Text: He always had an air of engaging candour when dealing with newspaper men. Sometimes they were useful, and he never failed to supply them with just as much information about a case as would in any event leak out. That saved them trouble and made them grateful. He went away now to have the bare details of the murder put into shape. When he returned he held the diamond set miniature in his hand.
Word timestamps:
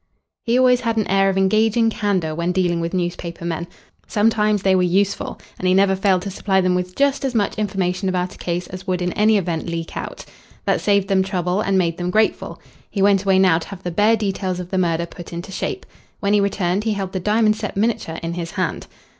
He 0.41 0.57
always 0.57 0.81
had 0.81 0.97
an 0.97 1.05
air 1.05 1.29
of 1.29 1.37
engaging 1.37 1.91
candour 1.91 2.33
when 2.33 2.51
dealing 2.51 2.81
with 2.81 2.91
newspaper 2.95 3.45
men. 3.45 3.67
Sometimes 4.07 4.63
they 4.63 4.75
were 4.75 4.81
useful, 4.81 5.39
and 5.59 5.67
he 5.67 5.75
never 5.75 5.95
failed 5.95 6.23
to 6.23 6.31
supply 6.31 6.59
them 6.59 6.73
with 6.73 6.95
just 6.95 7.23
as 7.23 7.35
much 7.35 7.55
information 7.59 8.09
about 8.09 8.33
a 8.33 8.39
case 8.39 8.65
as 8.65 8.87
would 8.87 9.03
in 9.03 9.13
any 9.13 9.37
event 9.37 9.67
leak 9.67 9.95
out. 9.95 10.25
That 10.65 10.81
saved 10.81 11.07
them 11.07 11.21
trouble 11.21 11.61
and 11.61 11.77
made 11.77 11.97
them 11.97 12.09
grateful. 12.09 12.59
He 12.89 13.03
went 13.03 13.23
away 13.25 13.37
now 13.37 13.59
to 13.59 13.67
have 13.67 13.83
the 13.83 13.91
bare 13.91 14.15
details 14.15 14.59
of 14.59 14.71
the 14.71 14.79
murder 14.79 15.05
put 15.05 15.31
into 15.31 15.51
shape. 15.51 15.85
When 16.19 16.33
he 16.33 16.41
returned 16.41 16.83
he 16.83 16.93
held 16.93 17.11
the 17.11 17.19
diamond 17.19 17.55
set 17.55 17.77
miniature 17.77 18.17
in 18.23 18.33
his 18.33 18.49
hand. 18.53 18.87